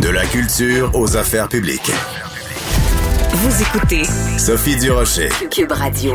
[0.00, 1.90] De la culture aux affaires publiques.
[3.32, 4.04] Vous écoutez
[4.38, 5.28] Sophie Durocher.
[5.50, 6.14] Cube Radio.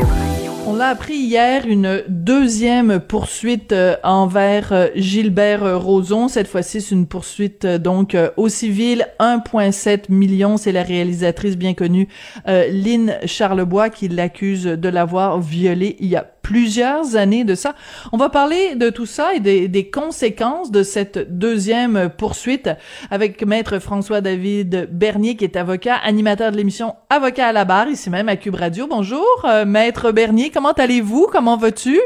[0.64, 6.28] On l'a appris hier, une deuxième poursuite euh, envers euh, Gilbert euh, Rozon.
[6.28, 9.08] Cette fois-ci, c'est une poursuite donc au civil.
[9.18, 12.08] 1,7 million, c'est la réalisatrice bien connue
[12.46, 17.74] Lynn Charlebois qui l'accuse de l'avoir violé il y a plusieurs années de ça.
[18.12, 22.70] On va parler de tout ça et des, des conséquences de cette deuxième poursuite
[23.10, 28.10] avec maître François-David Bernier, qui est avocat, animateur de l'émission Avocat à la barre, ici
[28.10, 28.86] même à Cube Radio.
[28.86, 31.28] Bonjour, euh, maître Bernier, comment allez-vous?
[31.30, 32.00] Comment vas-tu?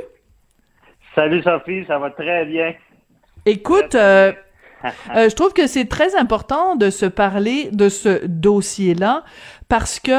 [1.15, 2.75] Salut Sophie, ça va très bien.
[3.47, 4.33] Écoute, euh,
[5.15, 9.25] euh, je trouve que c'est très important de se parler de ce dossier-là
[9.69, 10.13] parce que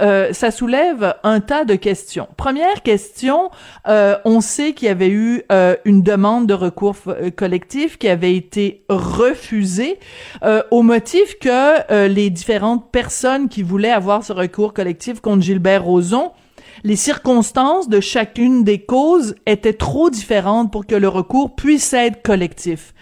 [0.00, 2.26] euh, ça soulève un tas de questions.
[2.36, 3.50] Première question,
[3.86, 5.42] euh, on sait qu'il y avait eu
[5.84, 6.96] une demande de recours
[7.36, 9.98] collectif qui avait été refusée
[10.70, 16.32] au motif que les différentes personnes qui voulaient avoir ce recours collectif contre Gilbert Rozon
[16.84, 22.22] les circonstances de chacune des causes étaient trop différentes pour que le recours puisse être
[22.22, 22.92] collectif.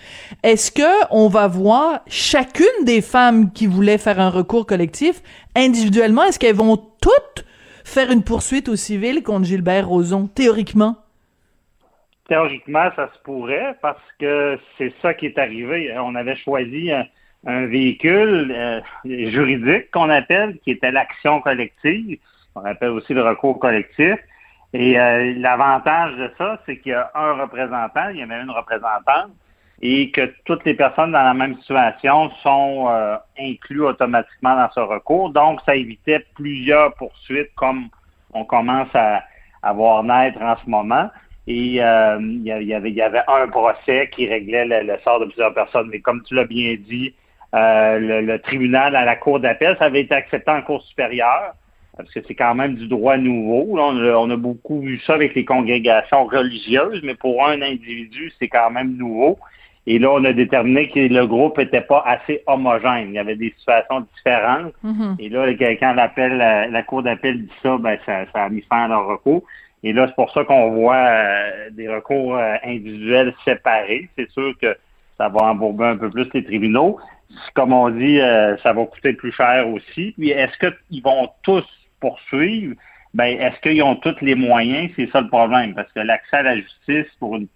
[0.44, 5.20] Est-ce que on va voir chacune des femmes qui voulaient faire un recours collectif
[5.56, 7.44] individuellement, est-ce qu'elles vont toutes
[7.84, 10.96] faire une poursuite au civil contre Gilbert Rozon, théoriquement?
[12.28, 15.92] Théoriquement, ça se pourrait parce que c'est ça qui est arrivé.
[15.98, 22.20] On avait choisi un, véhicule euh, juridique qu'on appelle, qui était l'action collective.
[22.54, 24.18] On appelle aussi le recours collectif.
[24.74, 28.44] Et euh, l'avantage de ça, c'est qu'il y a un représentant, il y a même
[28.44, 29.30] une représentante,
[29.82, 34.80] et que toutes les personnes dans la même situation sont euh, incluses automatiquement dans ce
[34.80, 35.30] recours.
[35.30, 37.88] Donc, ça évitait plusieurs poursuites comme
[38.32, 39.24] on commence à,
[39.74, 41.10] voir naître en ce moment.
[41.46, 45.52] Et euh, il, y avait, y avait un procès qui réglait le, sort de plusieurs
[45.52, 45.88] personnes.
[45.90, 47.14] Mais comme tu l'as bien dit,
[47.52, 51.54] le, le, tribunal à la Cour d'appel, ça avait été accepté en Cour supérieure
[51.96, 53.78] parce que c'est quand même du droit nouveau.
[53.78, 58.70] on, a, beaucoup vu ça avec les congrégations religieuses, mais pour un individu, c'est quand
[58.70, 59.38] même nouveau.
[59.86, 63.08] Et là, on a déterminé que le groupe n'était pas assez homogène.
[63.08, 64.72] Il y avait des situations différentes.
[64.84, 65.16] Mm-hmm.
[65.18, 68.88] Et là, quand l'appel, la, Cour d'appel dit ça, ben ça, a mis fin à
[68.88, 69.42] leur recours.
[69.82, 74.08] Et là, c'est pour ça qu'on voit euh, des recours euh, individuels séparés.
[74.16, 74.76] C'est sûr que
[75.18, 77.00] ça va embourber un peu plus les tribunaux.
[77.54, 80.14] Comme on dit, euh, ça va coûter plus cher aussi.
[80.16, 81.66] Puis est-ce qu'ils vont tous
[82.02, 82.74] poursuivre,
[83.14, 84.90] ben, est-ce qu'ils ont tous les moyens?
[84.96, 87.48] C'est ça le problème, parce que l'accès à la justice pour une,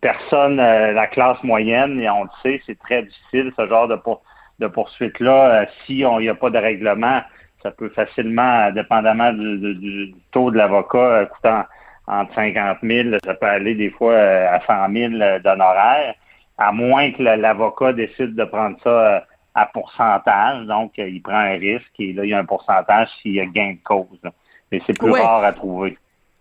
[0.00, 4.66] personne, euh, la classe moyenne, et on le sait, c'est très difficile, ce genre de,
[4.66, 5.62] poursuite-là.
[5.62, 7.20] Euh, si il n'y a pas de règlement,
[7.62, 11.64] ça peut facilement, dépendamment du, taux de l'avocat, euh, coûtant
[12.06, 15.12] entre 50 000, ça peut aller des fois à 100 000
[15.44, 16.14] d'honoraires,
[16.58, 20.66] à moins que l'avocat décide de prendre ça à pourcentage.
[20.66, 23.40] Donc, euh, il prend un risque et là, il y a un pourcentage s'il y
[23.40, 24.20] a gain de cause.
[24.70, 25.98] Mais c'est plus rare à trouver.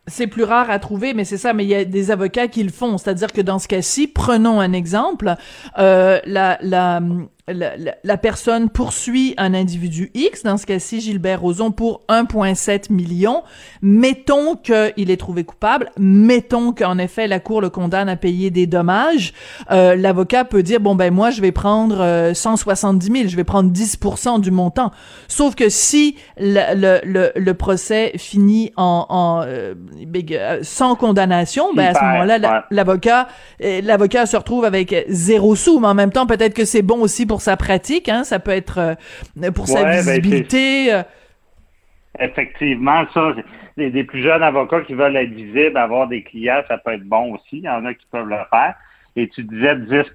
[0.08, 1.54] C'est plus rare à trouver, mais c'est ça.
[1.54, 2.98] Mais il y a des avocats qui le font.
[2.98, 5.36] C'est-à-dire que dans ce cas-ci, prenons un exemple.
[5.78, 7.02] Euh, la, la,
[7.48, 13.44] la, personne poursuit un individu X, dans ce cas-ci Gilbert Rozon, pour 1,7 million.
[13.82, 18.68] Mettons qu'il est trouvé coupable, mettons qu'en effet la Cour le condamne à payer des
[18.68, 19.34] dommages.
[19.72, 23.44] Euh, L'avocat peut dire, bon ben moi je vais prendre euh, 170 000, je vais
[23.44, 24.92] prendre 10% du montant.
[25.28, 29.74] Sauf que si le, le, le, procès finit en, en euh,
[30.62, 33.28] sans condamnation, ben à ce moment-là, l'avocat
[33.64, 37.02] euh, l'avocat se retrouve avec zéro sou, mais en même temps peut-être que c'est bon
[37.02, 38.96] aussi pour sa pratique, hein, ça peut être
[39.42, 40.94] euh, pour sa ben, visibilité.
[40.94, 41.02] Euh.
[42.20, 43.34] Effectivement, ça,
[43.78, 47.36] des, plus jeunes avocats qui veulent être visibles, avoir des clients, ça peut être bon
[47.36, 47.60] aussi.
[47.60, 48.76] Il y en a qui peuvent le faire.
[49.16, 50.12] Et tu disais 10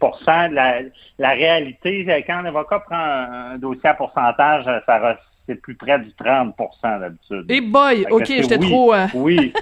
[0.53, 0.81] la,
[1.19, 5.17] la réalité, quand un avocat prend un, dossier à pourcentage, ça
[5.47, 7.47] c'est plus près du 30% d'habitude.
[7.49, 8.93] Et boy, ok, j'étais trop.
[8.93, 9.07] Hein.
[9.15, 9.55] Oui.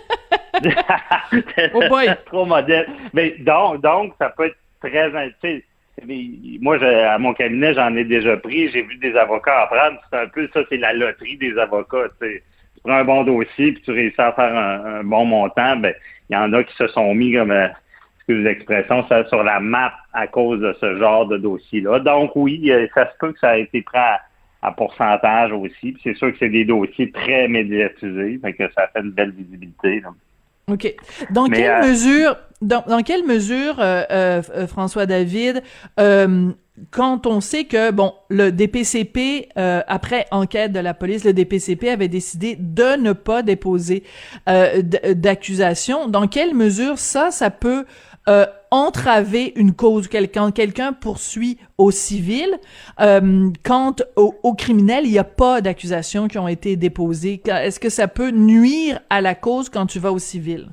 [1.72, 2.08] oh boy.
[2.26, 2.88] trop modèle.
[3.12, 5.16] Mais donc, donc, ça peut être très
[6.60, 8.68] moi, à mon cabinet, j'en ai déjà pris.
[8.70, 9.98] J'ai vu des avocats apprendre.
[10.10, 12.08] C'est un peu ça, c'est la loterie des avocats.
[12.20, 12.42] Tu
[12.82, 15.76] prends un bon dossier puis tu réussis à faire un, bon montant.
[15.76, 15.94] Ben,
[16.30, 17.68] il y en a qui se sont mis comme euh,
[18.18, 22.00] excusez l'expression, sur la map à cause de ce genre de dossier-là.
[22.00, 25.96] Donc oui, ça se peut que ça a été pris à, pourcentage aussi.
[26.02, 30.02] C'est sûr que c'est des dossiers très médiatisés, que ça fait une belle visibilité.
[30.70, 30.94] OK.
[31.30, 35.62] Dans quelle euh, mesure, dans, dans, quelle mesure, euh, euh, François David,
[36.90, 42.08] quand on sait que bon le DPCP après enquête de la police le DPCP avait
[42.08, 44.02] décidé de ne pas déposer
[44.48, 47.84] d'accusation dans quelle mesure ça ça peut
[48.28, 52.48] euh, entraver une cause, quelqu'un quelqu'un poursuit au civil,
[53.00, 57.42] euh, quand au, au, criminel, il n'y a pas d'accusations qui ont été déposées.
[57.46, 60.70] Est-ce que ça peut nuire à la cause quand tu vas au civil?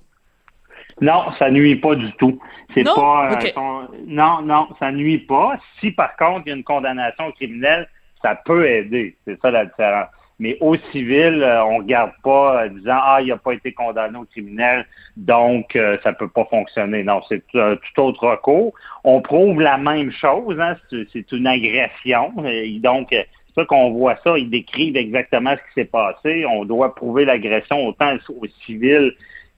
[1.01, 2.39] Non, ça nuit pas du tout.
[2.73, 5.57] C'est pas euh, non, non, ça nuit pas.
[5.79, 7.89] Si par contre il y a une condamnation criminelle,
[8.21, 9.17] ça peut aider.
[9.25, 10.07] C'est ça la différence.
[10.41, 14.17] Mais au civil, euh, on regarde pas euh, disant ah il n'a pas été condamné
[14.17, 17.03] au criminel, donc ça peut pas fonctionner.
[17.03, 18.73] Non, c'est tout autre recours.
[19.03, 20.59] On prouve la même chose.
[20.59, 22.33] Hein, c'est une agression.
[22.47, 24.35] Et donc c'est ça qu'on voit ça.
[24.35, 26.43] Ils décrivent exactement ce qui s'est passé.
[26.47, 29.13] On doit prouver l'agression autant au civil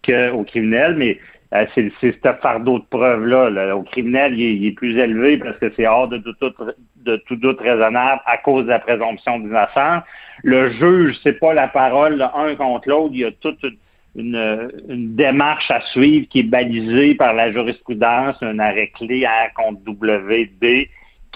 [0.05, 1.17] qu'au criminel, mais euh,
[1.75, 3.75] c'est ce fardeau de preuve-là.
[3.75, 8.37] Au criminel, il est, plus élevé parce que c'est hors de tout, doute raisonnable à
[8.37, 10.03] cause de la présomption d'innocence.
[10.43, 13.11] Le juge, c'est pas la parole l'un contre l'autre.
[13.13, 13.63] Il y a toute
[14.15, 19.79] une, démarche à suivre qui est balisée par la jurisprudence, un arrêt clé à contre
[19.87, 20.87] WD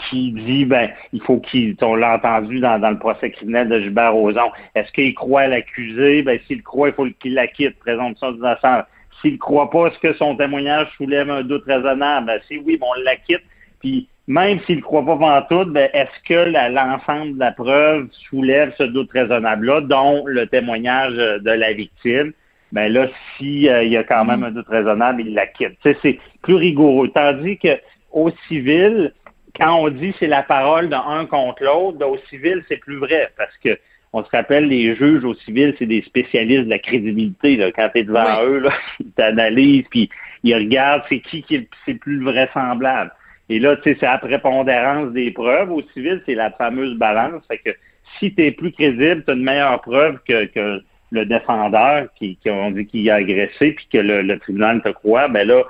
[0.10, 4.14] qui dit ben il faut qu'il on l'a entendu dans, le procès criminel de Gilbert
[4.14, 4.52] Rozon.
[4.76, 6.22] Est-ce qu'il croit l'accusé?
[6.22, 8.84] Ben s'il croit, il faut qu'il l'acquitte, présomption d'innocence.
[9.22, 12.28] S'il ne croit pas, est-ce que son témoignage soulève un doute raisonnable?
[12.28, 13.44] Ben, si oui, bon, on l'acquitte.
[13.80, 18.10] Puis même s'il ne croit pas en tout, ben, est-ce que l'ensemble de la preuve
[18.30, 22.34] soulève ce doute raisonnable-là, dont le témoignage de la victime?
[22.74, 25.78] Ben là, s'il euh, y a quand même un doute raisonnable, il l'acquitte.
[25.84, 27.10] C'est plus rigoureux.
[27.10, 27.80] Tandis que
[28.12, 29.14] au civil,
[29.56, 33.30] quand on dit c'est la parole d'un contre l'autre, ben, au civil, c'est plus vrai
[33.38, 33.80] parce que
[34.18, 37.56] on se rappelle, les juges au civil, c'est des spécialistes de la crédibilité.
[37.56, 37.72] Là.
[37.72, 40.10] Quand tu es devant eux, là, ils t'analysent, puis
[40.44, 43.12] ils regardent c'est qui qui est c'est plus vraisemblable.
[43.50, 45.72] Et là, tu sais, c'est la prépondérance des preuves.
[45.72, 47.44] Au civil, c'est la fameuse balance.
[47.48, 47.70] Fait que
[48.18, 50.82] si tu es plus crédible, tu as une meilleure preuve que, que
[51.12, 55.28] le défendeur qui, qui on dit qu'il a agressé, puis que le, tribunal te croit,
[55.28, 55.64] ben là,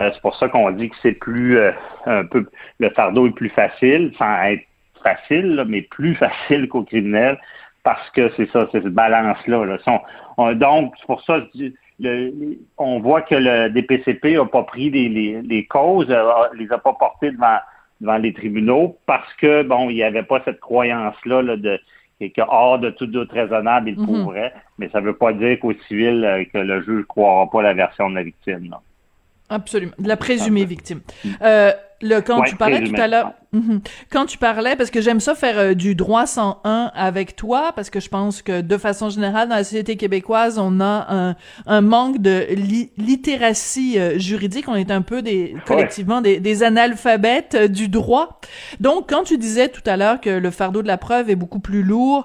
[0.00, 1.72] euh, c'est pour ça qu'on dit que c'est plus euh,
[2.04, 2.46] un peu
[2.78, 4.64] le fardeau est plus facile, sans être
[5.02, 7.38] facile, mais plus facile qu'au criminel
[7.86, 9.78] parce que c'est ça, c'est cette balance-là.
[10.54, 11.40] donc, c'est pour ça,
[12.78, 16.24] on voit que le DPCP n'a pas pris les, causes, euh,
[16.54, 17.58] les a pas portées devant,
[18.00, 21.78] devant les tribunaux parce que, bon, il n'y avait pas cette croyance-là de
[22.18, 24.24] et que hors de tout doute raisonnable, il mm-hmm.
[24.24, 27.48] pourrait, mais ça ne veut pas dire qu'au civil, euh, que le juge ne croira
[27.48, 28.74] pas la version de la victime.
[29.48, 29.92] Absolument.
[29.96, 31.02] De la présumée victime.
[31.40, 31.70] Euh,
[32.02, 33.80] le, quand tu parlais tout à l'heure, Mhm.
[34.10, 37.90] Quand tu parlais, parce que j'aime ça faire euh, du droit 101 avec toi, parce
[37.90, 41.80] que je pense que de façon générale, dans la société québécoise, on a un, un
[41.80, 42.46] manque de
[42.98, 44.68] littératie euh, juridique.
[44.68, 48.40] On est un peu des collectivement des, des, analphabètes euh, du droit.
[48.80, 51.60] Donc, quand tu disais tout à l'heure que le fardeau de la preuve est beaucoup
[51.60, 52.24] plus lourd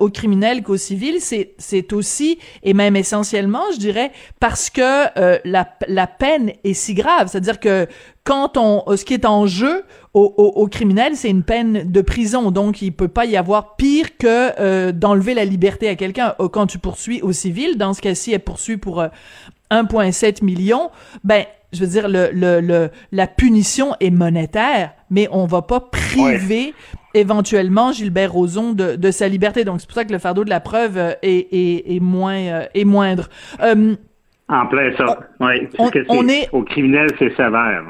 [0.00, 5.08] au criminel qu'au civil, c'est c'est aussi et même essentiellement, je dirais, parce que
[5.44, 7.28] la la peine est si grave.
[7.28, 7.86] C'est-à-dire que
[8.30, 9.82] quand on ce qui est en jeu
[10.14, 12.52] au, au, criminel, c'est une peine de prison.
[12.52, 16.34] Donc, il peut pas y avoir pire que euh, d'enlever la liberté à quelqu'un.
[16.38, 19.02] Euh, quand tu poursuis au civil, dans ce cas-ci, elle poursuit pour
[19.72, 20.90] 1,7 euh, million,
[21.24, 21.42] ben,
[21.72, 26.72] je veux dire, le, le, la punition est monétaire, mais on va pas priver
[27.14, 29.64] éventuellement Gilbert Rozon de, de, sa liberté.
[29.64, 32.84] Donc, c'est pour ça que le fardeau de la preuve est, est, est moins, est
[32.84, 33.28] moindre.
[33.60, 35.18] en plein ça.
[35.40, 35.68] Oui.
[36.08, 36.48] On, est...
[36.52, 37.82] Au criminel, c'est sévère.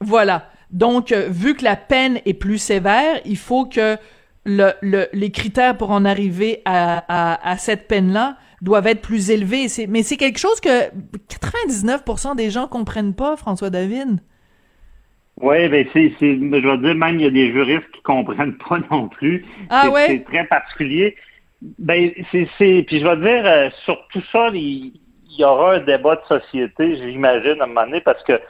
[0.00, 0.50] Voilà.
[0.70, 3.96] Donc, euh, vu que la peine est plus sévère, il faut que
[4.44, 4.72] le,
[5.12, 9.66] les critères pour en arriver à, cette peine-là doivent être plus élevés.
[9.88, 10.90] Mais c'est quelque chose que
[11.28, 14.20] 99% des gens comprennent pas, François David.
[15.40, 18.78] Oui, ben c'est, je veux dire, même il y a des juristes qui comprennent pas
[18.90, 19.44] non plus.
[19.70, 20.06] Ah ouais?
[20.08, 21.14] C'est très particulier.
[21.78, 24.92] Ben, c'est, puis je vais dire, euh, sur tout ça, il,
[25.30, 28.40] il, y aura un débat de société, j'imagine, à un moment donné, parce que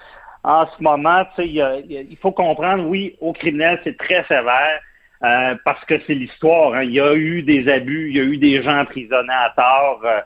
[0.49, 4.81] en ce moment, il, faut comprendre, oui, au criminel, c'est très sévère.
[5.25, 6.75] Euh, parce que c'est l'histoire.
[6.75, 6.85] Hein.
[6.85, 10.01] Il y a eu des abus, il y a eu des gens emprisonnés à tort.
[10.05, 10.21] Euh,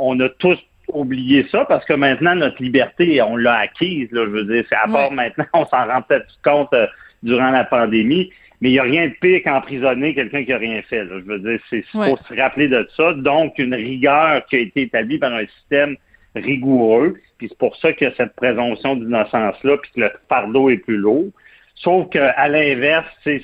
[0.00, 0.58] on a tous
[0.90, 4.10] oublié ça parce que maintenant, notre liberté, on l'a acquise.
[4.10, 6.86] Là, je veux dire, c'est à part maintenant, on s'en rend peut-être compte euh,
[7.22, 8.32] durant la pandémie.
[8.62, 11.06] Mais il n'y a rien de pire qu'emprisonner quelqu'un qui n'a rien fait.
[11.06, 13.12] Je veux dire, c'est faut se rappeler de ça.
[13.12, 15.96] Donc, une rigueur qui a été établie par un système
[16.34, 17.16] rigoureux.
[17.38, 20.78] Puis c'est pour ça qu'il y a cette présomption d'innocence-là, puis que le fardeau est
[20.78, 21.28] plus lourd.
[21.76, 23.42] Sauf qu'à l'inverse, c'est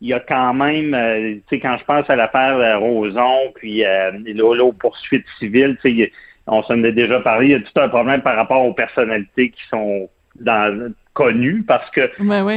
[0.00, 3.52] il y a quand même, euh, tu sais, quand je pense à l'affaire euh, Roson,
[3.54, 6.12] puis euh, là, là, aux poursuites civiles, tu sais,
[6.46, 9.50] on s'en a déjà parlé, il y a tout un problème par rapport aux personnalités
[9.50, 10.08] qui sont
[10.40, 12.10] dans, connues, parce que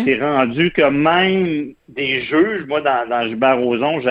[0.05, 4.09] c'est rendu que même des juges, moi, dans, dans Gilbert Roson, je,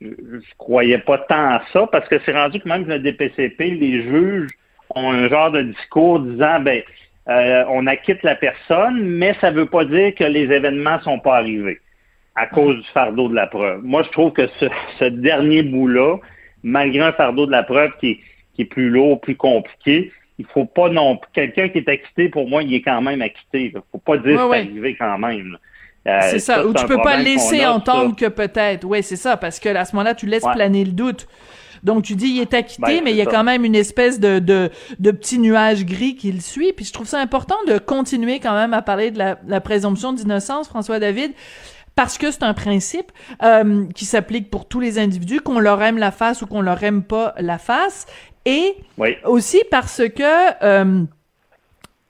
[0.00, 4.02] je, croyais pas tant à ça, parce que c'est rendu que même le DPCP, les
[4.02, 4.48] juges
[4.94, 6.82] ont un genre de discours disant, ben,
[7.26, 11.36] on acquitte la personne, mais ça ne veut pas dire que les événements sont pas
[11.36, 11.78] arrivés
[12.34, 13.82] à cause du fardeau de la preuve.
[13.82, 14.48] Moi, je trouve que
[14.98, 16.16] ce, dernier bout-là,
[16.62, 18.20] malgré un fardeau de la preuve qui
[18.58, 22.62] est, plus lourd, plus compliqué, il faut pas non quelqu'un qui est acquitté pour moi
[22.62, 25.58] il est quand même acquitté Il faut pas dire que c'est arrivé quand même
[26.06, 28.84] euh, c'est ça, ou tu peux pas laisser entendre que peut-être.
[28.84, 31.28] Oui, c'est ça, parce que à ce moment-là, tu laisses planer le doute.
[31.82, 34.20] Donc tu dis il est acquitté, ben, mais il y a quand même une espèce
[34.20, 36.72] de, de, de petit nuage gris qui le suit.
[36.72, 40.12] Puis je trouve ça important de continuer quand même à parler de la, la présomption
[40.12, 41.32] d'innocence, François David,
[41.94, 43.10] parce que c'est un principe
[43.42, 46.82] euh, qui s'applique pour tous les individus, qu'on leur aime la face ou qu'on leur
[46.84, 48.06] aime pas la face,
[48.44, 48.76] et
[49.24, 51.04] aussi parce que euh,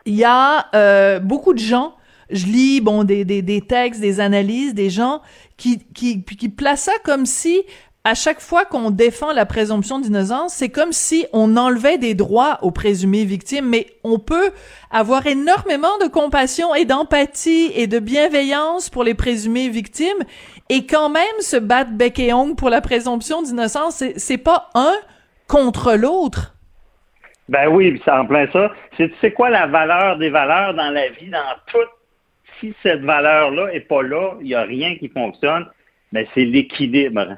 [0.04, 1.94] il y a euh, beaucoup de gens,
[2.30, 5.20] je lis bon des, des, des textes, des analyses, des gens
[5.56, 7.62] qui qui qui placent ça comme si
[8.04, 12.58] à chaque fois qu'on défend la présomption d'innocence, c'est comme si on enlevait des droits
[12.62, 14.50] aux présumées victimes, mais on peut
[14.90, 20.24] avoir énormément de compassion et d'empathie et de bienveillance pour les présumées victimes
[20.68, 24.02] et quand même se battre bec et ongle pour la présomption d'innocence.
[24.16, 24.94] C'est pas un
[25.46, 26.56] contre l'autre.
[27.48, 28.72] Ben oui, c'est en plein ça.
[29.20, 31.78] C'est quoi la valeur des valeurs dans la vie, dans tout?
[32.58, 35.66] Si cette valeur-là est pas là, il n'y a rien qui fonctionne.
[36.10, 37.36] Mais ben c'est l'équilibre.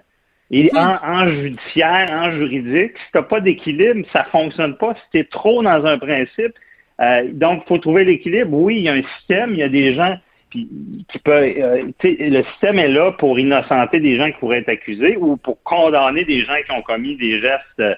[0.51, 0.77] Et hmm.
[0.77, 4.95] en, judiciaire, en juridique, si tu n'as pas d'équilibre, ça fonctionne pas.
[4.95, 6.55] Si tu es trop dans un principe,
[7.01, 8.53] euh, donc il faut trouver l'équilibre.
[8.53, 10.17] Oui, il y a un système, il y a des gens
[10.51, 11.53] qui, peuvent.
[11.59, 15.63] Euh, le système est là pour innocenter des gens qui pourraient être accusés ou pour
[15.63, 17.95] condamner des gens qui ont commis des gestes euh,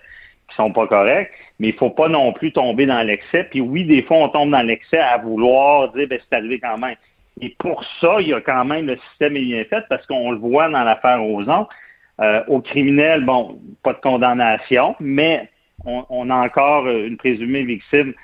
[0.49, 1.31] qui sont pas corrects.
[1.59, 3.45] Mais il faut pas non plus tomber dans l'excès.
[3.51, 6.79] Puis oui, des fois, on tombe dans l'excès à vouloir dire ben, c'est arrivé quand
[6.79, 6.97] même.
[7.41, 10.31] Et pour ça, il y a quand même le système est bien fait parce qu'on
[10.31, 11.69] le voit dans l'affaire aux autres.
[12.19, 15.51] Euh, aux criminels, bon, pas de condamnation, mais
[15.85, 18.15] on, a encore euh, une présumée victime,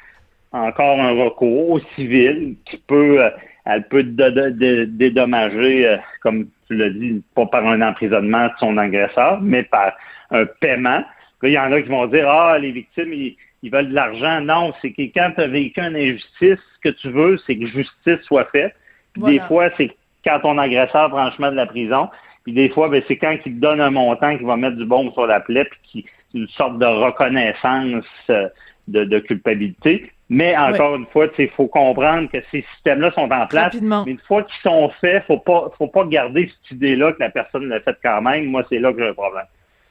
[0.51, 3.29] encore un recours au civil qui peut, euh,
[3.67, 9.63] elle peut dédommager, comme tu l'as dit, pas par un emprisonnement de son agresseur, mais
[9.65, 9.93] par
[10.31, 11.05] un paiement.
[11.43, 13.37] il y en a qui vont dire, ah, les victimes, ils,
[13.71, 14.41] veulent de l'argent.
[14.41, 17.67] Non, c'est que quand tu as vécu une injustice, ce que tu veux, c'est que
[17.67, 18.75] justice soit faite.
[19.19, 19.91] Des fois, c'est
[20.25, 22.09] quand ton agresseur chemin de la prison,
[22.45, 24.85] puis des fois, ben, c'est quand il te donne un montant qui va mettre du
[24.85, 28.49] bon sur la plaie, puis qui une sorte de reconnaissance euh,
[28.89, 30.11] de, culpabilité.
[30.29, 33.75] Mais encore une fois, il faut comprendre que ces systèmes-là sont en place.
[33.81, 37.29] Mais une fois qu'ils sont faits, faut pas, faut pas garder cette idée-là que la
[37.29, 38.47] personne l'a fait quand même.
[38.47, 39.45] Moi, c'est là que j'ai un problème.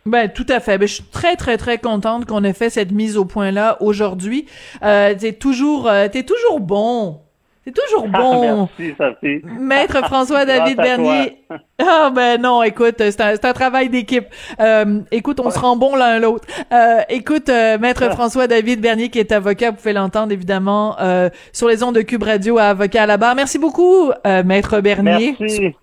[0.08, 0.80] Ben tout à fait.
[0.80, 3.78] Ben, je suis très très très contente qu'on ait fait cette mise au point là
[3.82, 4.48] aujourd'hui.
[4.82, 7.20] Euh, t'es toujours euh, t'es toujours bon.
[7.64, 8.70] C'est toujours ah, bon.
[8.78, 9.42] merci, Sophie.
[9.60, 11.38] Maître François David Bernier.
[11.78, 14.26] Ah ben non, écoute, c'est un, un, travail d'équipe.
[14.60, 16.48] Euh, écoute, on se rend bon l'un l'autre.
[16.72, 18.12] Euh, écoute, euh, Maître ah.
[18.12, 22.02] François David Bernier, qui est avocat, vous pouvez l'entendre évidemment euh, sur les ondes de
[22.02, 23.36] Cube Radio à Avocat à la barre.
[23.36, 25.36] Merci beaucoup, Maître Bernier.
[25.40, 25.76] Merci.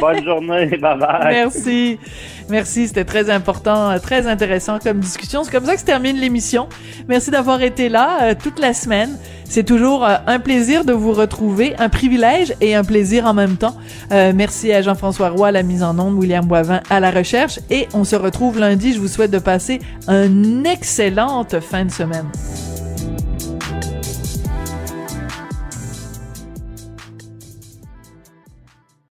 [0.00, 0.98] Bonne journée, bye.
[1.24, 1.98] Merci.
[2.50, 5.44] Merci, c'était très important, très intéressant comme discussion.
[5.44, 6.68] C'est comme ça que se termine l'émission.
[7.08, 9.16] Merci d'avoir été là toute la semaine.
[9.54, 13.56] C'est toujours euh, un plaisir de vous retrouver, un privilège et un plaisir en même
[13.56, 13.76] temps.
[14.10, 17.60] Euh, merci à Jean-François Roy à la mise en onde, William Boivin à la recherche
[17.70, 18.92] et on se retrouve lundi.
[18.92, 22.26] Je vous souhaite de passer une excellente fin de semaine.